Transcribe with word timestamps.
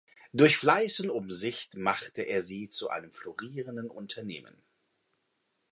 Durch 0.33 0.57
Fleiß 0.57 0.99
und 1.01 1.11
Umsicht 1.11 1.75
machte 1.77 2.23
er 2.23 2.41
sie 2.41 2.69
zu 2.69 2.89
einem 2.89 3.13
florierenden 3.13 3.91
Unternehmen. 3.91 4.57